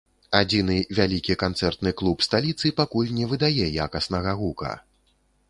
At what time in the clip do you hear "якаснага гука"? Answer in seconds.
3.87-4.73